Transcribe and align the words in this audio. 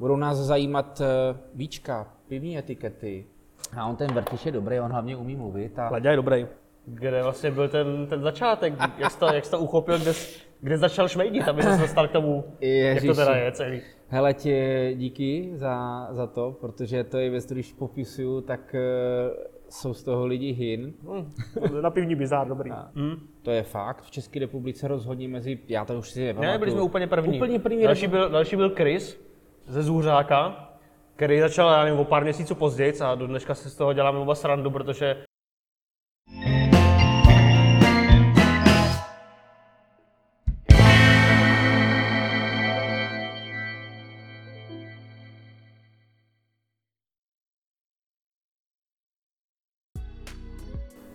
Budou 0.00 0.16
nás 0.16 0.38
zajímat 0.38 1.00
eh, 1.00 1.36
víčka, 1.54 2.06
pivní 2.28 2.58
etikety. 2.58 3.26
A 3.76 3.86
on 3.86 3.96
ten 3.96 4.12
Vrtiš 4.12 4.46
je 4.46 4.52
dobrý, 4.52 4.80
on 4.80 4.90
hlavně 4.92 5.16
umí 5.16 5.36
mluvit. 5.36 5.78
A 5.78 5.90
Ladě 5.90 6.08
je 6.08 6.16
dobrý. 6.16 6.46
Kde 6.86 7.22
vlastně 7.22 7.50
byl 7.50 7.68
ten, 7.68 8.06
ten 8.06 8.22
začátek, 8.22 8.74
jak 8.98 9.10
jsi 9.10 9.18
to, 9.18 9.26
jak 9.26 9.44
jsi 9.44 9.50
to 9.50 9.58
uchopil, 9.58 9.98
kde, 9.98 10.12
jsi- 10.14 10.40
kde 10.60 10.76
jsi 10.76 10.80
začal 10.80 11.08
šmejdit, 11.08 11.48
aby 11.48 11.62
se 11.62 11.76
dostal 11.76 12.08
k 12.08 12.10
tomu, 12.10 12.34
jak 12.60 12.98
to 13.00 13.06
Ježiši. 13.06 13.14
teda 13.14 13.36
je 13.36 13.52
celý. 13.52 13.80
Hele 14.08 14.34
ti 14.34 14.54
díky 14.96 15.50
za, 15.54 16.08
za 16.10 16.26
to, 16.26 16.56
protože 16.60 17.04
to 17.04 17.18
je 17.18 17.30
věc, 17.30 17.46
když 17.46 17.72
popisuju, 17.72 18.40
tak 18.40 18.74
eh, 18.74 18.80
jsou 19.68 19.94
z 19.94 20.02
toho 20.02 20.26
lidi 20.26 20.52
hin. 20.52 20.92
Hm, 21.02 21.30
na 21.82 21.90
pivní 21.90 22.14
bizár, 22.14 22.48
dobrý. 22.48 22.70
Hm. 22.94 23.16
To 23.42 23.50
je 23.50 23.62
fakt. 23.62 24.02
V 24.02 24.10
České 24.10 24.40
republice 24.40 24.88
rozhodně 24.88 25.28
mezi, 25.28 25.58
já 25.68 25.84
to 25.84 25.98
už 25.98 26.10
si 26.10 26.20
Ne, 26.20 26.26
nepamatuju. 26.26 26.58
byli 26.58 26.70
jsme 26.70 26.82
úplně 26.82 27.06
první. 27.06 27.36
Úplně 27.36 27.58
první. 27.58 27.82
Další 27.82 28.06
byl, 28.06 28.28
další 28.28 28.56
byl 28.56 28.70
Chris 28.74 29.29
ze 29.70 29.82
Zůřáka, 29.82 30.68
který 31.16 31.40
začal, 31.40 31.70
já 31.70 31.84
nevím, 31.84 32.00
o 32.00 32.04
pár 32.04 32.22
měsíců 32.22 32.54
později 32.54 33.00
a 33.00 33.14
do 33.14 33.26
dneška 33.26 33.54
si 33.54 33.70
z 33.70 33.76
toho 33.76 33.92
děláme 33.92 34.18
oba 34.18 34.34
srandu, 34.34 34.70
protože 34.70 35.24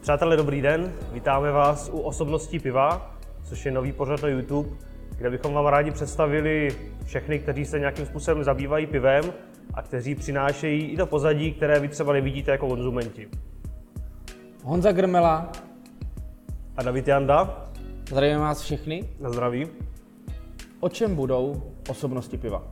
Přátelé, 0.01 0.37
dobrý 0.37 0.61
den. 0.61 0.93
Vítáme 1.11 1.51
vás 1.51 1.89
u 1.93 1.99
Osobností 1.99 2.59
piva, 2.59 3.15
což 3.43 3.65
je 3.65 3.71
nový 3.71 3.91
pořad 3.91 4.21
na 4.21 4.29
YouTube, 4.29 4.69
kde 5.17 5.29
bychom 5.29 5.53
vám 5.53 5.65
rádi 5.65 5.91
představili 5.91 6.69
všechny, 7.05 7.39
kteří 7.39 7.65
se 7.65 7.79
nějakým 7.79 8.05
způsobem 8.05 8.43
zabývají 8.43 8.87
pivem 8.87 9.23
a 9.73 9.81
kteří 9.81 10.15
přinášejí 10.15 10.81
i 10.81 10.97
do 10.97 11.05
pozadí, 11.05 11.51
které 11.51 11.79
vy 11.79 11.87
třeba 11.87 12.13
nevidíte 12.13 12.51
jako 12.51 12.67
konzumenti. 12.67 13.27
Honza 14.63 14.91
Grmela, 14.91 15.51
A 16.77 16.83
David 16.83 17.07
Janda, 17.07 17.67
zdravím 18.09 18.39
vás 18.39 18.61
všechny. 18.61 19.03
na 19.19 19.29
zdraví. 19.29 19.67
O 20.79 20.89
čem 20.89 21.15
budou 21.15 21.63
osobnosti 21.89 22.37
piva? 22.37 22.63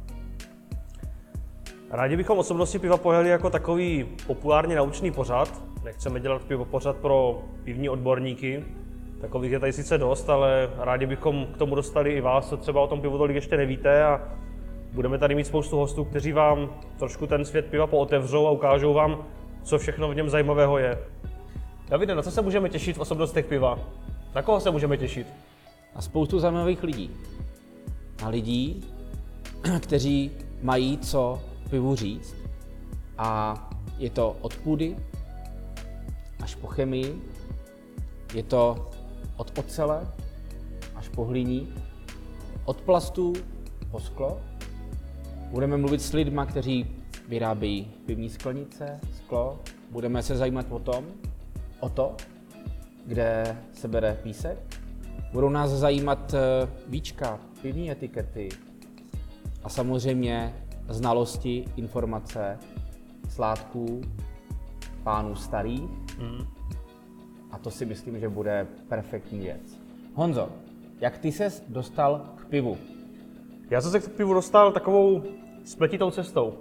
Rádi 1.91 2.17
bychom 2.17 2.39
osobnosti 2.39 2.79
piva 2.79 2.97
pojeli 2.97 3.29
jako 3.29 3.49
takový 3.49 4.05
populárně 4.27 4.75
naučný 4.75 5.11
pořad. 5.11 5.63
Nechceme 5.83 6.19
dělat 6.19 6.43
pivo 6.43 6.65
pořad 6.65 6.97
pro 6.97 7.43
pivní 7.63 7.89
odborníky. 7.89 8.63
Takových 9.23 9.51
je 9.51 9.59
tady 9.59 9.73
sice 9.73 9.97
dost, 9.97 10.29
ale 10.29 10.69
rádi 10.77 11.05
bychom 11.05 11.45
k 11.45 11.57
tomu 11.57 11.75
dostali 11.75 12.11
i 12.11 12.21
vás, 12.21 12.49
co 12.49 12.57
třeba 12.57 12.81
o 12.81 12.87
tom 12.87 13.01
pivu 13.01 13.17
tolik 13.17 13.35
ještě 13.35 13.57
nevíte 13.57 14.03
a 14.03 14.21
budeme 14.93 15.17
tady 15.17 15.35
mít 15.35 15.47
spoustu 15.47 15.77
hostů, 15.77 16.05
kteří 16.05 16.31
vám 16.31 16.69
trošku 16.99 17.27
ten 17.27 17.45
svět 17.45 17.65
piva 17.65 17.87
pootevřou 17.87 18.47
a 18.47 18.51
ukážou 18.51 18.93
vám, 18.93 19.25
co 19.63 19.77
všechno 19.77 20.09
v 20.09 20.15
něm 20.15 20.29
zajímavého 20.29 20.77
je. 20.77 20.99
Davide, 21.89 22.15
na 22.15 22.21
co 22.21 22.31
se 22.31 22.41
můžeme 22.41 22.69
těšit 22.69 22.97
v 22.97 22.99
osobnostech 22.99 23.45
piva? 23.45 23.79
Na 24.35 24.41
koho 24.41 24.59
se 24.59 24.71
můžeme 24.71 24.97
těšit? 24.97 25.27
A 25.95 26.01
spoustu 26.01 26.39
zajímavých 26.39 26.83
lidí. 26.83 27.11
A 28.25 28.29
lidí, 28.29 28.83
kteří 29.79 30.31
mají 30.61 30.97
co 30.97 31.41
pivu 31.69 31.95
říct. 31.95 32.35
A 33.17 33.55
je 33.97 34.09
to 34.09 34.35
od 34.41 34.55
půdy 34.55 34.95
až 36.43 36.55
po 36.55 36.67
chemii, 36.67 37.21
je 38.33 38.43
to 38.43 38.89
od 39.37 39.57
ocele 39.57 40.07
až 40.95 41.09
po 41.09 41.25
hliník, 41.25 41.69
od 42.65 42.81
plastů 42.81 43.33
po 43.91 43.99
sklo. 43.99 44.41
Budeme 45.49 45.77
mluvit 45.77 46.01
s 46.01 46.13
lidmi, 46.13 46.41
kteří 46.47 46.87
vyrábějí 47.27 47.91
pivní 48.05 48.29
sklenice, 48.29 48.99
sklo. 49.17 49.59
Budeme 49.91 50.23
se 50.23 50.37
zajímat 50.37 50.65
o 50.69 50.79
tom, 50.79 51.05
o 51.79 51.89
to, 51.89 52.15
kde 53.05 53.57
se 53.73 53.87
bere 53.87 54.19
písek. 54.23 54.57
Budou 55.33 55.49
nás 55.49 55.71
zajímat 55.71 56.33
eh, 56.33 56.69
víčka, 56.87 57.39
pivní 57.61 57.91
etikety 57.91 58.49
a 59.63 59.69
samozřejmě 59.69 60.53
znalosti, 60.89 61.65
informace, 61.75 62.59
sládků, 63.29 64.01
pánů 65.03 65.35
starých. 65.35 65.89
A 67.53 67.57
to 67.57 67.71
si 67.71 67.85
myslím, 67.85 68.19
že 68.19 68.29
bude 68.29 68.67
perfektní 68.89 69.39
věc. 69.39 69.79
Honzo, 70.13 70.49
jak 71.01 71.17
ty 71.17 71.31
ses 71.31 71.63
dostal 71.67 72.21
k 72.35 72.45
pivu? 72.45 72.77
Já 73.69 73.81
jsem 73.81 73.91
se 73.91 73.99
k 73.99 74.09
pivu 74.09 74.33
dostal 74.33 74.71
takovou 74.71 75.23
spletitou 75.65 76.11
cestou. 76.11 76.53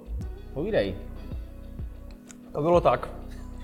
Povídej. 0.55 0.95
To 2.53 2.63
bylo 2.63 2.81
tak. 2.81 3.09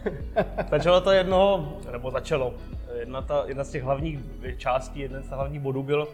začalo 0.71 1.01
to 1.01 1.11
jednoho, 1.11 1.79
nebo 1.93 2.11
začalo, 2.11 2.55
jedna, 2.99 3.23
ta, 3.23 3.45
jedna 3.47 3.65
z 3.65 3.71
těch 3.71 3.83
hlavních 3.83 4.21
částí, 4.57 5.01
jeden 5.01 5.23
z 5.23 5.25
těch 5.25 5.35
hlavních 5.35 5.61
bodů 5.61 5.83
byl 5.83 6.09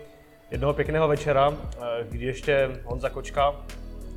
jednoho 0.51 0.75
pěkného 0.75 1.09
večera, 1.09 1.53
eh, 1.53 2.05
kdy 2.11 2.27
ještě 2.27 2.81
Honza 2.85 3.11
Kočka, 3.11 3.55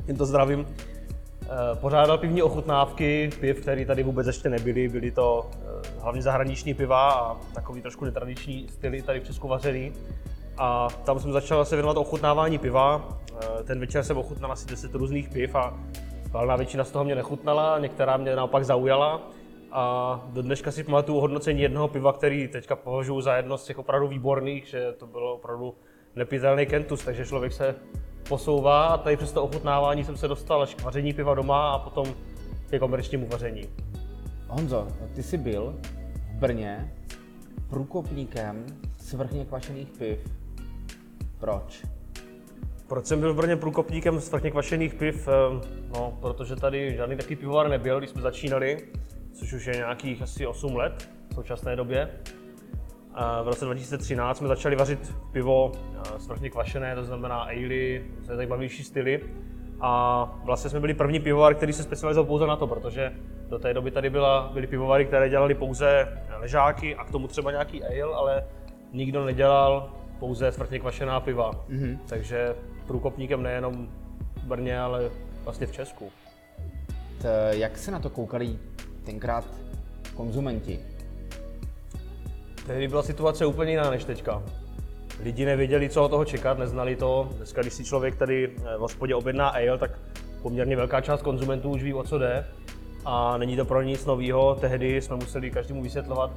jen 0.07 0.17
to 0.17 0.25
zdravím, 0.25 0.67
eh, 0.67 1.47
pořádal 1.81 2.17
pivní 2.17 2.41
ochutnávky 2.41 3.29
piv, 3.39 3.61
které 3.61 3.85
tady 3.85 4.03
vůbec 4.03 4.27
ještě 4.27 4.49
nebyly. 4.49 4.89
Byly 4.89 5.11
to 5.11 5.49
hlavně 6.07 6.21
zahraniční 6.21 6.73
piva 6.73 7.11
a 7.11 7.37
takový 7.53 7.81
trošku 7.81 8.05
netradiční 8.05 8.67
styly 8.69 9.01
tady 9.01 9.19
v 9.19 9.23
Česku 9.23 9.47
vařený. 9.47 9.93
A 10.57 10.87
tam 11.05 11.19
jsem 11.19 11.31
začal 11.31 11.65
se 11.65 11.75
věnovat 11.75 11.97
ochutnávání 11.97 12.57
piva. 12.57 13.09
Eh, 13.41 13.63
Ten 13.63 13.79
večer 13.79 14.03
jsem 14.03 14.17
ochutnal 14.17 14.51
asi 14.51 14.67
10 14.67 14.95
různých 14.95 15.29
piv 15.29 15.55
a 15.55 15.77
valná 16.31 16.55
většina 16.55 16.83
z 16.83 16.91
toho 16.91 17.05
mě 17.05 17.15
nechutnala, 17.15 17.79
některá 17.79 18.17
mě 18.17 18.35
naopak 18.35 18.65
zaujala. 18.65 19.21
A 19.71 20.21
do 20.33 20.41
dneška 20.41 20.71
si 20.71 20.83
pamatuju 20.83 21.19
hodnocení 21.19 21.61
jednoho 21.61 21.87
piva, 21.87 22.13
který 22.13 22.47
teďka 22.47 22.75
považuji 22.75 23.21
za 23.21 23.35
jedno 23.35 23.57
z 23.57 23.63
těch 23.63 23.79
opravdu 23.79 24.07
výborných, 24.07 24.65
že 24.67 24.93
to 24.97 25.07
bylo 25.07 25.33
opravdu 25.33 25.75
nepitelný 26.15 26.65
kentus, 26.65 27.03
takže 27.03 27.25
člověk 27.25 27.53
se 27.53 27.75
posouvá 28.29 28.85
a 28.85 28.97
tady 28.97 29.17
přes 29.17 29.31
to 29.31 29.43
ochutnávání 29.43 30.03
jsem 30.03 30.17
se 30.17 30.27
dostal 30.27 30.61
až 30.61 30.75
k 30.75 30.83
vaření 30.83 31.13
piva 31.13 31.35
doma 31.35 31.71
a 31.71 31.79
potom 31.79 32.13
ke 32.69 32.79
komerčnímu 32.79 33.27
vaření. 33.27 33.69
Honzo, 34.47 34.87
ty 35.15 35.23
jsi 35.23 35.37
byl 35.37 35.75
v 36.31 36.39
Brně 36.39 36.93
průkopníkem 37.69 38.65
svrchně 38.97 39.45
kvašených 39.45 39.89
piv. 39.89 40.19
Proč? 41.39 41.85
Proč 42.87 43.05
jsem 43.05 43.19
byl 43.19 43.33
v 43.33 43.37
Brně 43.37 43.55
průkopníkem 43.55 44.21
svrchně 44.21 44.51
kvašených 44.51 44.93
piv? 44.93 45.27
Eh, 45.27 45.77
No, 45.93 46.17
protože 46.21 46.55
tady 46.55 46.95
žádný 46.95 47.15
takový 47.15 47.35
pivovar 47.35 47.69
nebyl, 47.69 47.97
když 47.99 48.09
jsme 48.09 48.21
začínali, 48.21 48.87
což 49.33 49.53
už 49.53 49.65
je 49.65 49.73
nějakých 49.73 50.21
asi 50.21 50.47
8 50.47 50.75
let 50.75 51.09
v 51.29 51.33
současné 51.33 51.75
době. 51.75 52.09
V 53.43 53.47
roce 53.47 53.65
2013 53.65 54.37
jsme 54.37 54.47
začali 54.47 54.75
vařit 54.75 55.15
pivo 55.31 55.71
eh, 55.75 56.19
svrchně 56.19 56.49
kvašené, 56.49 56.95
to 56.95 57.03
znamená 57.03 57.35
ale, 57.35 58.01
to 58.27 58.35
zajímavější 58.35 58.83
styly. 58.83 59.21
A 59.81 60.23
vlastně 60.43 60.69
jsme 60.69 60.79
byli 60.79 60.93
první 60.93 61.19
pivovar, 61.19 61.55
který 61.55 61.73
se 61.73 61.83
specializoval 61.83 62.27
pouze 62.27 62.47
na 62.47 62.55
to, 62.55 62.67
protože 62.67 63.13
do 63.49 63.59
té 63.59 63.73
doby 63.73 63.91
tady 63.91 64.09
byla, 64.09 64.49
byly 64.53 64.67
pivovary, 64.67 65.05
které 65.05 65.29
dělali 65.29 65.55
pouze 65.55 66.19
ležáky 66.39 66.95
a 66.95 67.03
k 67.03 67.11
tomu 67.11 67.27
třeba 67.27 67.51
nějaký 67.51 67.83
ale, 67.83 68.15
ale 68.15 68.43
nikdo 68.93 69.25
nedělal 69.25 69.89
pouze 70.19 70.51
svrchně 70.51 70.79
kvašená 70.79 71.19
piva. 71.19 71.51
Mm-hmm. 71.51 71.97
Takže 72.09 72.55
průkopníkem 72.87 73.43
nejenom 73.43 73.89
v 74.35 74.43
Brně, 74.43 74.79
ale 74.79 75.09
vlastně 75.43 75.67
v 75.67 75.71
Česku. 75.71 76.11
T, 77.21 77.51
jak 77.51 77.77
se 77.77 77.91
na 77.91 77.99
to 77.99 78.09
koukali 78.09 78.59
tenkrát 79.05 79.45
konzumenti? 80.15 80.79
Tehdy 82.67 82.87
byla 82.87 83.03
situace 83.03 83.45
úplně 83.45 83.71
jiná 83.71 83.89
než 83.89 84.03
teďka. 84.03 84.43
Lidi 85.23 85.45
nevěděli, 85.45 85.89
co 85.89 86.03
od 86.03 86.09
toho 86.09 86.25
čekat, 86.25 86.57
neznali 86.57 86.95
to. 86.95 87.29
Dneska, 87.37 87.61
když 87.61 87.73
si 87.73 87.83
člověk 87.83 88.15
tady 88.15 88.47
v 88.77 88.79
hospodě 88.79 89.15
objedná 89.15 89.49
ale, 89.49 89.77
tak 89.77 89.91
poměrně 90.41 90.75
velká 90.75 91.01
část 91.01 91.21
konzumentů 91.21 91.69
už 91.69 91.83
ví, 91.83 91.93
o 91.93 92.03
co 92.03 92.17
jde. 92.17 92.45
A 93.05 93.37
není 93.37 93.55
to 93.55 93.65
pro 93.65 93.81
nic 93.81 94.05
nového. 94.05 94.55
Tehdy 94.55 95.01
jsme 95.01 95.15
museli 95.15 95.51
každému 95.51 95.83
vysvětlovat, 95.83 96.31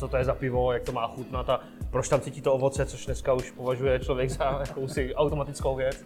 co 0.00 0.08
to 0.08 0.16
je 0.16 0.24
za 0.24 0.34
pivo, 0.34 0.72
jak 0.72 0.82
to 0.82 0.92
má 0.92 1.08
chutnat 1.08 1.50
a 1.50 1.60
proč 1.90 2.08
tam 2.08 2.20
cítí 2.20 2.40
to 2.40 2.54
ovoce, 2.54 2.86
což 2.86 3.06
dneska 3.06 3.32
už 3.32 3.50
považuje 3.50 3.98
člověk 3.98 4.30
za 4.30 4.44
jakousi 4.68 5.14
automatickou 5.14 5.76
věc. 5.76 6.04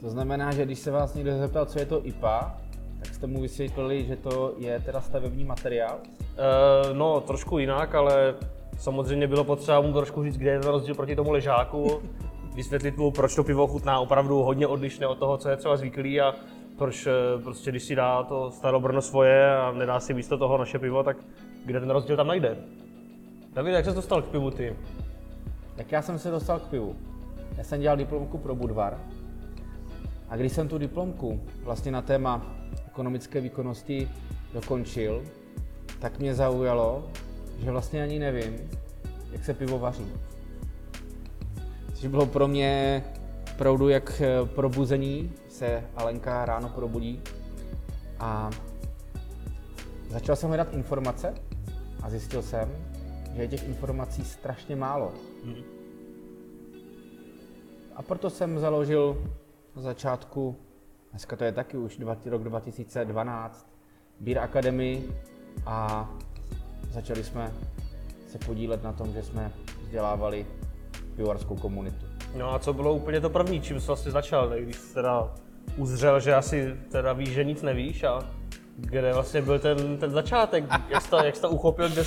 To 0.00 0.10
znamená, 0.10 0.52
že 0.52 0.64
když 0.64 0.78
se 0.78 0.90
vás 0.90 1.14
někdo 1.14 1.38
zeptal, 1.38 1.66
co 1.66 1.78
je 1.78 1.86
to 1.86 2.06
IPA, 2.06 2.56
tak 2.98 3.14
jste 3.14 3.26
mu 3.26 3.40
vysvětlili, 3.40 4.04
že 4.04 4.16
to 4.16 4.54
je 4.58 4.80
teda 4.80 5.00
stavební 5.00 5.44
materiál? 5.44 5.98
E, 6.00 6.94
no, 6.94 7.20
trošku 7.20 7.58
jinak, 7.58 7.94
ale 7.94 8.34
samozřejmě 8.78 9.26
bylo 9.26 9.44
potřeba 9.44 9.80
mu 9.80 9.92
trošku 9.92 10.24
říct, 10.24 10.36
kde 10.36 10.50
je 10.50 10.60
ten 10.60 10.70
rozdíl 10.70 10.94
proti 10.94 11.16
tomu 11.16 11.30
ležáku, 11.30 12.02
vysvětlit 12.54 12.96
mu, 12.96 13.10
proč 13.10 13.34
to 13.34 13.44
pivo 13.44 13.66
chutná 13.66 14.00
opravdu 14.00 14.42
hodně 14.42 14.66
odlišné 14.66 15.06
od 15.06 15.18
toho, 15.18 15.38
co 15.38 15.48
je 15.48 15.56
třeba 15.56 15.76
zvyklý 15.76 16.20
a 16.20 16.34
proč 16.78 17.06
eh, 17.06 17.42
prostě, 17.42 17.70
když 17.70 17.82
si 17.82 17.94
dá 17.94 18.22
to 18.22 18.50
starobrno 18.50 19.02
svoje 19.02 19.56
a 19.56 19.72
nedá 19.72 20.00
si 20.00 20.14
místo 20.14 20.38
toho 20.38 20.58
naše 20.58 20.78
pivo, 20.78 21.02
tak 21.02 21.16
kde 21.64 21.80
ten 21.80 21.90
rozdíl 21.90 22.16
tam 22.16 22.26
najde. 22.26 22.56
David, 23.52 23.74
jak 23.74 23.84
se 23.84 23.92
dostal 23.92 24.22
k 24.22 24.28
pivu 24.28 24.50
ty? 24.50 24.76
Tak 25.76 25.92
já 25.92 26.02
jsem 26.02 26.18
se 26.18 26.30
dostal 26.30 26.58
k 26.58 26.62
pivu. 26.62 26.96
Já 27.56 27.64
jsem 27.64 27.80
dělal 27.80 27.96
diplomku 27.96 28.38
pro 28.38 28.54
Budvar 28.54 28.94
a 28.94 30.34
A 30.34 30.36
když 30.36 30.52
jsem 30.52 30.68
tu 30.68 30.78
diplomku 30.78 31.40
vlastně 31.62 31.92
na 31.92 32.02
téma 32.02 32.46
ekonomické 32.86 33.40
výkonnosti 33.40 34.10
dokončil, 34.54 35.22
tak 35.98 36.18
mě 36.18 36.34
zaujalo, 36.34 37.04
že 37.58 37.70
vlastně 37.70 38.02
ani 38.02 38.18
nevím, 38.18 38.70
jak 39.32 39.44
se 39.44 39.54
pivo 39.54 39.78
vaří. 39.78 40.06
Což 41.94 42.06
bylo 42.06 42.26
pro 42.26 42.48
mě 42.48 43.04
opravdu 43.54 43.88
jak 43.88 44.20
eh, 44.20 44.46
probuzení, 44.46 45.32
se 45.48 45.84
Alenka 45.96 46.44
ráno 46.44 46.68
probudí 46.68 47.20
a 48.18 48.50
začal 50.08 50.36
jsem 50.36 50.48
hledat 50.48 50.74
informace 50.74 51.34
a 52.02 52.10
zjistil 52.10 52.42
jsem, 52.42 52.68
že 53.34 53.42
je 53.42 53.48
těch 53.48 53.68
informací 53.68 54.24
strašně 54.24 54.76
málo. 54.76 55.12
Hmm. 55.44 55.62
A 57.96 58.02
proto 58.02 58.30
jsem 58.30 58.58
založil 58.58 59.22
na 59.76 59.82
začátku, 59.82 60.56
dneska 61.10 61.36
to 61.36 61.44
je 61.44 61.52
taky 61.52 61.76
už 61.76 61.98
rok 62.26 62.44
2012, 62.44 63.68
Beer 64.20 64.38
Academy 64.38 65.02
a 65.66 66.08
začali 66.94 67.24
jsme 67.24 67.52
se 68.26 68.38
podílet 68.38 68.82
na 68.82 68.92
tom, 68.92 69.12
že 69.12 69.22
jsme 69.22 69.52
vzdělávali 69.82 70.46
pivovarskou 71.16 71.56
komunitu. 71.56 72.06
No 72.36 72.54
a 72.54 72.58
co 72.58 72.72
bylo 72.72 72.94
úplně 72.94 73.20
to 73.20 73.30
první, 73.30 73.60
čím 73.60 73.80
jsi 73.80 73.86
vlastně 73.86 74.12
začal, 74.12 74.50
když 74.60 74.76
jsi 74.76 74.94
teda 74.94 75.34
uzřel, 75.76 76.20
že 76.20 76.34
asi 76.34 76.76
teda 76.90 77.12
víš, 77.12 77.28
že 77.28 77.44
nic 77.44 77.62
nevíš 77.62 78.04
a 78.04 78.30
kde 78.76 79.12
vlastně 79.12 79.42
byl 79.42 79.58
ten, 79.58 79.98
ten 79.98 80.10
začátek, 80.10 80.64
jak 80.88 81.02
jsi 81.02 81.10
to, 81.10 81.24
jak 81.24 81.36
jsi 81.36 81.42
to 81.42 81.50
uchopil, 81.50 81.88
kde, 81.88 82.02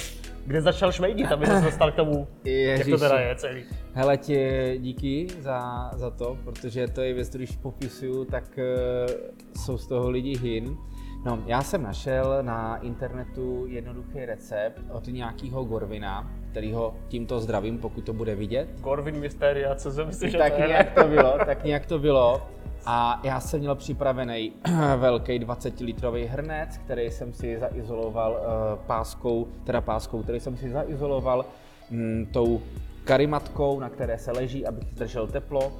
kde 0.45 0.61
začal 0.61 0.91
šmejdit, 0.91 1.31
aby 1.31 1.45
se 1.45 1.61
dostal 1.61 1.91
k 1.91 1.95
tomu, 1.95 2.27
Ježiši. 2.43 2.91
jak 2.91 2.99
to 2.99 3.07
teda 3.07 3.19
je 3.19 3.35
celý. 3.35 3.63
Hele, 3.93 4.17
tě 4.17 4.73
díky 4.77 5.27
za, 5.39 5.91
za 5.95 6.09
to, 6.09 6.37
protože 6.43 6.87
to 6.87 7.01
je 7.01 7.13
věc, 7.13 7.29
když 7.29 7.51
popisuju, 7.51 8.25
tak 8.25 8.43
uh, 8.57 9.63
jsou 9.63 9.77
z 9.77 9.87
toho 9.87 10.09
lidi 10.09 10.37
hin. 10.37 10.77
No, 11.25 11.39
já 11.45 11.61
jsem 11.61 11.83
našel 11.83 12.37
na 12.41 12.77
internetu 12.77 13.65
jednoduchý 13.67 14.25
recept 14.25 14.81
od 14.91 15.07
nějakého 15.07 15.63
Gorvina, 15.63 16.31
kterýho 16.51 16.95
tímto 17.07 17.39
zdravím, 17.39 17.77
pokud 17.77 18.01
to 18.01 18.13
bude 18.13 18.35
vidět. 18.35 18.67
Gorvin 18.81 19.19
Mysteria, 19.19 19.75
co 19.75 19.91
jsem 19.91 20.11
že 20.11 20.37
tak 20.37 20.53
to 20.53 20.61
nějak 20.67 20.93
to 20.93 21.03
bylo, 21.03 21.37
tak 21.45 21.63
nějak 21.63 21.85
to 21.85 21.99
bylo. 21.99 22.41
A 22.85 23.21
já 23.23 23.39
jsem 23.39 23.59
měl 23.59 23.75
připravený 23.75 24.53
velký 24.97 25.39
20-litrový 25.39 26.25
hrnec, 26.25 26.77
který 26.77 27.11
jsem 27.11 27.33
si 27.33 27.59
zaizoloval 27.59 28.31
uh, 28.31 28.85
páskou, 28.85 29.47
teda 29.63 29.81
páskou, 29.81 30.23
který 30.23 30.39
jsem 30.39 30.57
si 30.57 30.69
zaizoloval 30.69 31.45
mm, 31.89 32.25
tou 32.33 32.61
karimatkou, 33.03 33.79
na 33.79 33.89
které 33.89 34.17
se 34.17 34.31
leží, 34.31 34.65
abych 34.65 34.93
držel 34.93 35.27
teplo. 35.27 35.71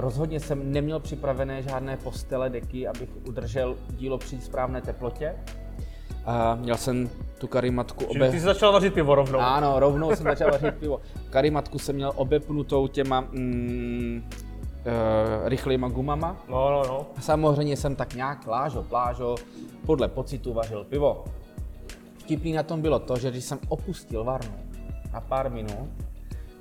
Rozhodně 0.00 0.40
jsem 0.40 0.72
neměl 0.72 1.00
připravené 1.00 1.62
žádné 1.62 1.96
postele, 1.96 2.50
deky, 2.50 2.88
abych 2.88 3.08
udržel 3.28 3.76
dílo 3.88 4.18
při 4.18 4.40
správné 4.40 4.80
teplotě. 4.80 5.34
A 6.24 6.54
měl 6.54 6.76
jsem 6.76 7.10
tu 7.38 7.46
karimatku 7.46 8.04
obe... 8.04 8.30
ty 8.30 8.40
jsi 8.40 8.44
začal 8.44 8.72
vařit 8.72 8.94
pivo 8.94 9.14
rovnou. 9.14 9.38
Ano, 9.38 9.80
rovnou 9.80 10.16
jsem 10.16 10.24
začal 10.24 10.50
vařit 10.50 10.74
pivo. 10.74 11.00
Karimatku 11.30 11.78
jsem 11.78 11.96
měl 11.96 12.12
obepnutou 12.16 12.86
těma 12.86 13.20
mm, 13.20 14.22
uh, 14.32 15.48
rychlýma 15.48 15.88
gumama. 15.88 16.36
No, 16.48 16.70
no, 16.70 16.82
no. 16.88 17.06
A 17.16 17.20
samozřejmě 17.20 17.76
jsem 17.76 17.96
tak 17.96 18.14
nějak 18.14 18.44
plážo, 18.44 18.82
plážo, 18.82 19.34
podle 19.86 20.08
pocitu 20.08 20.52
vařil 20.52 20.84
pivo. 20.84 21.24
Vtipný 22.18 22.52
na 22.52 22.62
tom 22.62 22.82
bylo 22.82 22.98
to, 22.98 23.16
že 23.16 23.30
když 23.30 23.44
jsem 23.44 23.58
opustil 23.68 24.24
varnu 24.24 24.54
na 25.12 25.20
pár 25.20 25.50
minut, 25.50 25.88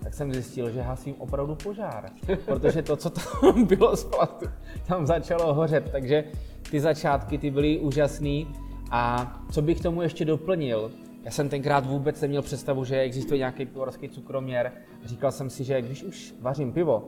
tak 0.03 0.13
jsem 0.13 0.33
zjistil, 0.33 0.71
že 0.71 0.81
hasím 0.81 1.15
opravdu 1.18 1.56
požár, 1.56 2.09
protože 2.45 2.81
to, 2.81 2.95
co 2.95 3.09
tam 3.09 3.65
bylo 3.68 3.95
z 3.95 4.03
platu, 4.03 4.45
tam 4.88 5.07
začalo 5.07 5.53
hořet, 5.53 5.92
takže 5.92 6.24
ty 6.71 6.80
začátky 6.80 7.38
ty 7.38 7.51
byly 7.51 7.80
úžasný 7.80 8.48
a 8.92 9.33
co 9.51 9.62
bych 9.62 9.81
tomu 9.81 10.01
ještě 10.01 10.25
doplnil, 10.25 10.92
já 11.24 11.31
jsem 11.31 11.50
tenkrát 11.50 11.86
vůbec 11.86 12.21
neměl 12.21 12.42
představu, 12.42 12.86
že 12.86 13.00
existuje 13.00 13.38
nějaký 13.38 13.65
pivovarský 13.65 14.09
cukroměr. 14.09 14.71
Říkal 15.06 15.31
jsem 15.31 15.50
si, 15.50 15.63
že 15.63 15.81
když 15.81 16.03
už 16.03 16.33
vařím 16.42 16.71
pivo, 16.71 17.07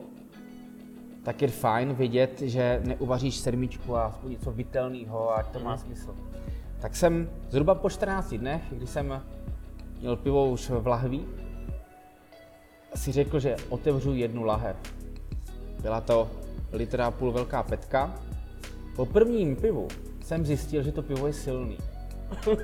tak 1.22 1.42
je 1.42 1.48
fajn 1.48 1.94
vidět, 1.94 2.40
že 2.40 2.80
neuvaříš 2.84 3.36
sedmičku 3.36 3.96
a 3.96 4.04
aspoň 4.04 4.30
něco 4.30 4.52
vitelného 4.52 5.36
a 5.36 5.42
to 5.42 5.60
má 5.60 5.76
smysl. 5.76 6.14
Tak 6.80 6.96
jsem 6.96 7.30
zhruba 7.50 7.74
po 7.74 7.90
14 7.90 8.34
dnech, 8.34 8.62
když 8.70 8.90
jsem 8.90 9.22
měl 10.00 10.16
pivo 10.16 10.50
už 10.50 10.70
v 10.70 10.86
lahví, 10.86 11.26
si 12.94 13.12
řekl, 13.12 13.40
že 13.40 13.56
otevřu 13.68 14.14
jednu 14.14 14.44
lahev. 14.44 14.76
Byla 15.82 16.00
to 16.00 16.30
litra 16.72 17.06
a 17.06 17.10
půl 17.10 17.32
velká 17.32 17.62
petka. 17.62 18.14
Po 18.96 19.06
prvním 19.06 19.56
pivu 19.56 19.88
jsem 20.24 20.46
zjistil, 20.46 20.82
že 20.82 20.92
to 20.92 21.02
pivo 21.02 21.26
je 21.26 21.32
silný. 21.32 21.78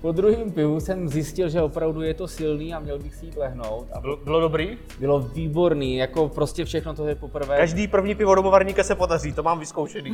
Po 0.00 0.12
druhém 0.12 0.50
pivu 0.50 0.80
jsem 0.80 1.08
zjistil, 1.08 1.48
že 1.48 1.62
opravdu 1.62 2.02
je 2.02 2.14
to 2.14 2.28
silný 2.28 2.74
a 2.74 2.78
měl 2.78 2.98
bych 2.98 3.14
si 3.14 3.26
jít 3.26 3.36
lehnout. 3.36 3.86
A 3.92 4.00
bylo, 4.00 4.16
bylo 4.16 4.40
dobrý? 4.40 4.78
Bylo 4.98 5.20
výborný, 5.20 5.96
jako 5.96 6.28
prostě 6.28 6.64
všechno 6.64 6.94
to 6.94 7.06
je 7.06 7.14
poprvé. 7.14 7.56
Každý 7.56 7.88
první 7.88 8.14
pivo 8.14 8.34
domovarníka 8.34 8.84
se 8.84 8.94
podaří, 8.94 9.32
to 9.32 9.42
mám 9.42 9.58
vyzkoušený. 9.58 10.10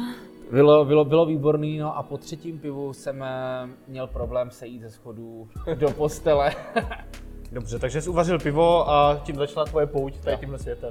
Bylo, 0.50 0.84
bylo, 0.84 1.04
bylo 1.04 1.26
výborný, 1.26 1.78
no 1.78 1.96
a 1.96 2.02
po 2.02 2.18
třetím 2.18 2.58
pivu 2.58 2.92
jsem 2.92 3.22
eh, 3.22 3.68
měl 3.88 4.06
problém 4.06 4.50
sejít 4.50 4.82
ze 4.82 4.90
schodů 4.90 5.48
do 5.74 5.90
postele. 5.90 6.54
Dobře, 7.52 7.78
takže 7.78 8.02
jsi 8.02 8.10
uvařil 8.10 8.38
pivo 8.38 8.90
a 8.90 9.20
tím 9.24 9.36
začala 9.36 9.66
tvoje 9.66 9.86
pouť 9.86 10.18
tady 10.18 10.36
tímhle 10.36 10.58
světem. 10.58 10.90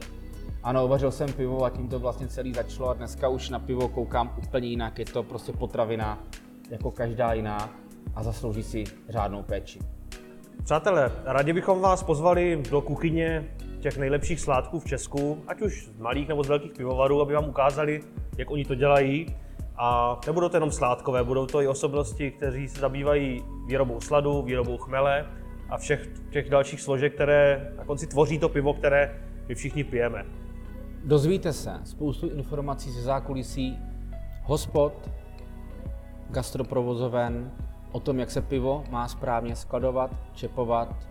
Ano, 0.63 0.85
uvařil 0.85 1.11
jsem 1.11 1.33
pivo 1.33 1.63
a 1.63 1.69
tím 1.69 1.89
to 1.89 1.99
vlastně 1.99 2.27
celý 2.27 2.53
začalo 2.53 2.89
a 2.89 2.93
dneska 2.93 3.29
už 3.29 3.49
na 3.49 3.59
pivo 3.59 3.87
koukám 3.87 4.35
úplně 4.47 4.67
jinak. 4.67 4.99
Je 4.99 5.05
to 5.05 5.23
prostě 5.23 5.51
potravina 5.51 6.23
jako 6.69 6.91
každá 6.91 7.33
jiná 7.33 7.69
a 8.15 8.23
zaslouží 8.23 8.63
si 8.63 8.83
řádnou 9.09 9.43
péči. 9.43 9.79
Přátelé, 10.63 11.11
rádi 11.25 11.53
bychom 11.53 11.81
vás 11.81 12.03
pozvali 12.03 12.63
do 12.71 12.81
kuchyně 12.81 13.55
těch 13.79 13.97
nejlepších 13.97 14.39
sládků 14.39 14.79
v 14.79 14.85
Česku, 14.85 15.43
ať 15.47 15.61
už 15.61 15.89
z 15.95 15.99
malých 15.99 16.27
nebo 16.27 16.43
z 16.43 16.47
velkých 16.47 16.71
pivovarů, 16.71 17.21
aby 17.21 17.33
vám 17.33 17.49
ukázali, 17.49 18.01
jak 18.37 18.51
oni 18.51 18.65
to 18.65 18.75
dělají. 18.75 19.35
A 19.77 20.19
nebudou 20.27 20.49
to 20.49 20.57
jenom 20.57 20.71
sládkové, 20.71 21.23
budou 21.23 21.45
to 21.45 21.61
i 21.61 21.67
osobnosti, 21.67 22.31
kteří 22.31 22.67
se 22.67 22.79
zabývají 22.79 23.43
výrobou 23.67 24.01
sladu, 24.01 24.41
výrobou 24.41 24.77
chmele 24.77 25.25
a 25.69 25.77
všech 25.77 26.07
těch 26.29 26.50
dalších 26.50 26.81
složek, 26.81 27.13
které 27.13 27.73
na 27.77 27.85
konci 27.85 28.07
tvoří 28.07 28.39
to 28.39 28.50
pivo, 28.50 28.73
které 28.73 29.21
my 29.47 29.56
všichni 29.56 29.83
pijeme. 29.83 30.25
Dozvíte 31.06 31.53
se 31.53 31.79
spoustu 31.83 32.29
informací 32.29 32.91
ze 32.91 33.01
zákulisí 33.01 33.79
hospod, 34.44 35.09
gastroprovozoven, 36.29 37.51
o 37.91 38.00
tom, 38.00 38.19
jak 38.19 38.31
se 38.31 38.41
pivo 38.41 38.84
má 38.89 39.07
správně 39.07 39.55
skladovat, 39.55 40.12
čepovat, 40.34 41.07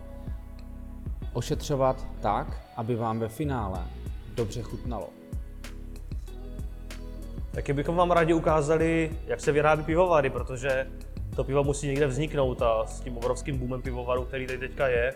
ošetřovat 1.33 2.07
tak, 2.21 2.61
aby 2.77 2.97
vám 2.97 3.19
ve 3.19 3.29
finále 3.29 3.79
dobře 4.35 4.63
chutnalo. 4.63 5.09
Taky 7.51 7.73
bychom 7.73 7.97
vám 7.97 8.11
rádi 8.11 8.35
ukázali, 8.35 9.19
jak 9.27 9.41
se 9.41 9.53
vyrábí 9.53 9.83
pivovary, 9.83 10.31
protože 10.31 10.87
to 11.37 11.45
pivo 11.45 11.65
musí 11.65 11.87
někde 11.87 12.07
vzniknout 12.07 12.63
a 12.63 12.87
s 12.87 13.01
tím 13.01 13.17
obrovským 13.17 13.59
boomem 13.59 13.83
pivovaru, 13.83 14.25
který 14.25 14.47
tady 14.47 14.59
teďka 14.59 14.89
je, 14.89 15.15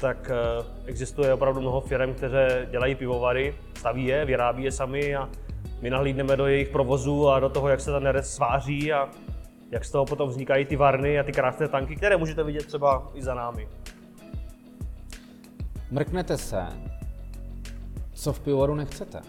tak 0.00 0.30
eh, 0.30 0.64
existuje 0.86 1.34
opravdu 1.34 1.60
mnoho 1.60 1.80
firm, 1.80 2.14
které 2.14 2.66
dělají 2.70 2.94
pivovary, 2.94 3.54
staví 3.74 4.04
je, 4.04 4.24
vyrábí 4.24 4.64
je 4.64 4.72
sami 4.72 5.16
a 5.16 5.28
my 5.80 5.90
nahlídneme 5.90 6.36
do 6.36 6.46
jejich 6.46 6.68
provozu 6.68 7.28
a 7.28 7.40
do 7.40 7.48
toho, 7.48 7.68
jak 7.68 7.80
se 7.80 7.90
ta 7.90 7.98
nerez 7.98 8.34
sváří 8.34 8.92
a 8.92 9.08
jak 9.70 9.84
z 9.84 9.90
toho 9.90 10.04
potom 10.04 10.28
vznikají 10.28 10.64
ty 10.64 10.76
varny 10.76 11.18
a 11.18 11.22
ty 11.22 11.32
krásné 11.32 11.68
tanky, 11.68 11.96
které 11.96 12.16
můžete 12.16 12.44
vidět 12.44 12.66
třeba 12.66 13.10
i 13.14 13.22
za 13.22 13.34
námi. 13.34 13.68
Mrknete 15.90 16.38
se, 16.38 16.66
co 18.14 18.32
v 18.32 18.40
pivovaru 18.40 18.74
nechcete. 18.74 19.22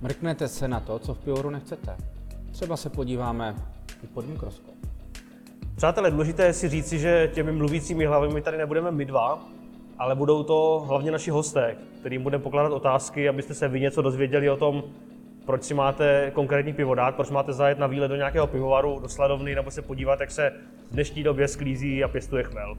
Mrknete 0.00 0.48
se 0.48 0.68
na 0.68 0.80
to, 0.80 0.98
co 0.98 1.14
v 1.14 1.18
pivovaru 1.18 1.50
nechcete. 1.50 1.96
Třeba 2.50 2.76
se 2.76 2.90
podíváme 2.90 3.56
i 4.04 4.06
pod 4.06 4.26
mikroskop. 4.26 4.74
Přátelé, 5.78 6.10
důležité 6.10 6.44
je 6.44 6.52
si 6.52 6.68
říci, 6.68 6.98
že 6.98 7.30
těmi 7.34 7.52
mluvícími 7.52 8.06
hlavami 8.06 8.42
tady 8.42 8.58
nebudeme 8.58 8.90
my 8.90 9.04
dva, 9.04 9.48
ale 9.98 10.14
budou 10.14 10.42
to 10.42 10.84
hlavně 10.88 11.10
naši 11.10 11.30
hosté, 11.30 11.76
kterým 12.00 12.22
budeme 12.22 12.44
pokládat 12.44 12.72
otázky, 12.72 13.28
abyste 13.28 13.54
se 13.54 13.68
vy 13.68 13.80
něco 13.80 14.02
dozvěděli 14.02 14.50
o 14.50 14.56
tom, 14.56 14.82
proč 15.46 15.62
si 15.62 15.74
máte 15.74 16.30
konkrétní 16.34 16.72
pivo 16.72 16.94
dát, 16.94 17.16
proč 17.16 17.30
máte 17.30 17.52
zajet 17.52 17.78
na 17.78 17.86
výlet 17.86 18.08
do 18.08 18.16
nějakého 18.16 18.46
pivovaru, 18.46 19.00
do 19.00 19.08
sladovny, 19.08 19.54
nebo 19.54 19.70
se 19.70 19.82
podívat, 19.82 20.20
jak 20.20 20.30
se 20.30 20.52
v 20.90 20.92
dnešní 20.92 21.22
době 21.22 21.48
sklízí 21.48 22.04
a 22.04 22.08
pěstuje 22.08 22.44
chmel. 22.44 22.78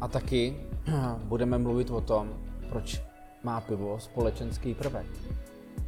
A 0.00 0.08
taky 0.08 0.56
budeme 1.24 1.58
mluvit 1.58 1.90
o 1.90 2.00
tom, 2.00 2.34
proč 2.68 3.02
má 3.42 3.60
pivo 3.60 4.00
společenský 4.00 4.74
prvek. 4.74 5.06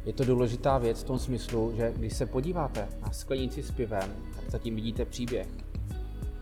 Je 0.05 0.13
to 0.13 0.25
důležitá 0.25 0.77
věc 0.77 1.03
v 1.03 1.07
tom 1.07 1.19
smyslu, 1.19 1.73
že 1.75 1.93
když 1.95 2.13
se 2.13 2.25
podíváte 2.25 2.87
na 3.01 3.11
sklenici 3.11 3.63
s 3.63 3.71
pivem, 3.71 4.15
tak 4.35 4.49
zatím 4.49 4.75
vidíte 4.75 5.05
příběh. 5.05 5.47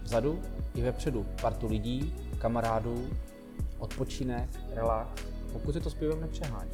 Vzadu 0.04 0.42
i 0.76 0.82
vepředu 0.82 1.26
partu 1.42 1.68
lidí, 1.68 2.14
kamarádů, 2.40 3.08
odpočinek, 3.80 4.50
relax, 4.74 5.24
pokud 5.54 5.74
se 5.74 5.80
to 5.80 5.90
s 5.90 5.94
pivem 5.94 6.22
nepřehání. 6.22 6.72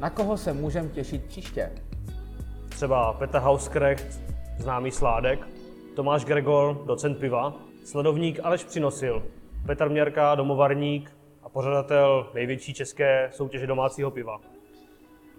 Na 0.00 0.10
koho 0.10 0.36
se 0.36 0.52
můžeme 0.52 0.88
těšit 0.88 1.24
příště? 1.24 1.72
třeba 2.76 3.12
Petr 3.12 3.38
Hauskrecht, 3.38 4.20
známý 4.58 4.90
Sládek, 4.90 5.48
Tomáš 5.94 6.24
Gregor, 6.24 6.84
docent 6.86 7.18
piva, 7.18 7.54
sledovník 7.84 8.40
Aleš 8.42 8.64
Přinosil, 8.64 9.22
Petr 9.66 9.88
Měrka, 9.88 10.34
domovarník 10.34 11.16
a 11.42 11.48
pořadatel 11.48 12.30
největší 12.34 12.74
české 12.74 13.30
soutěže 13.32 13.66
domácího 13.66 14.10
piva. 14.10 14.40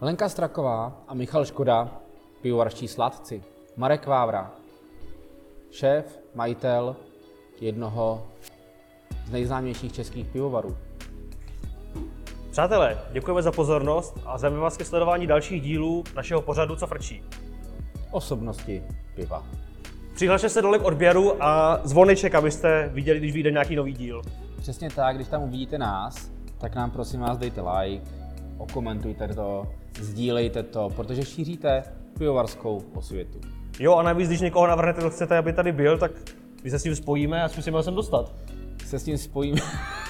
Lenka 0.01 0.29
Straková 0.29 0.93
a 1.07 1.13
Michal 1.13 1.45
Škoda, 1.45 1.89
pivovarští 2.41 2.87
sladci. 2.87 3.43
Marek 3.77 4.07
Vávra, 4.07 4.51
šéf, 5.71 6.19
majitel 6.35 6.95
jednoho 7.61 8.27
z 9.25 9.31
nejznámějších 9.31 9.93
českých 9.93 10.27
pivovarů. 10.27 10.77
Přátelé, 12.51 12.99
děkujeme 13.11 13.41
za 13.41 13.51
pozornost 13.51 14.19
a 14.25 14.37
zveme 14.37 14.57
vás 14.57 14.77
ke 14.77 14.85
sledování 14.85 15.27
dalších 15.27 15.61
dílů 15.61 16.03
našeho 16.15 16.41
pořadu 16.41 16.75
Co 16.75 16.87
frčí. 16.87 17.23
Osobnosti 18.11 18.83
piva. 19.15 19.45
Přihlašte 20.15 20.49
se 20.49 20.61
dole 20.61 20.79
k 20.79 20.85
odběru 20.85 21.43
a 21.43 21.81
zvoneček, 21.83 22.35
abyste 22.35 22.89
viděli, 22.93 23.19
když 23.19 23.33
vyjde 23.33 23.51
nějaký 23.51 23.75
nový 23.75 23.93
díl. 23.93 24.21
Přesně 24.57 24.89
tak, 24.89 25.15
když 25.15 25.27
tam 25.27 25.43
uvidíte 25.43 25.77
nás, 25.77 26.31
tak 26.57 26.75
nám 26.75 26.91
prosím 26.91 27.19
vás 27.19 27.37
dejte 27.37 27.61
like, 27.61 28.26
okomentujte 28.57 29.27
to, 29.27 29.67
sdílejte 29.99 30.63
to, 30.63 30.89
protože 30.95 31.25
šíříte 31.25 31.83
pivovarskou 32.17 32.83
osvětu. 32.95 33.39
Jo, 33.79 33.95
a 33.95 34.03
navíc, 34.03 34.27
když 34.27 34.41
někoho 34.41 34.67
navrhnete, 34.67 35.01
kdo 35.01 35.09
chcete, 35.09 35.37
aby 35.37 35.53
tady 35.53 35.71
byl, 35.71 35.97
tak 35.97 36.11
my 36.63 36.69
se 36.69 36.79
s 36.79 36.83
ním 36.83 36.95
spojíme 36.95 37.43
a 37.43 37.49
zkusíme 37.49 37.77
ho 37.77 37.83
sem 37.83 37.95
dostat. 37.95 38.33
Se 38.85 38.99
s 38.99 39.05
ním 39.05 39.17
spojíme. 39.17 39.61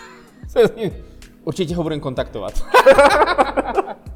se 0.47 0.67
s 0.67 0.75
ním. 0.75 0.91
Určitě 1.43 1.75
ho 1.75 1.83
budeme 1.83 2.01
kontaktovat. 2.01 2.63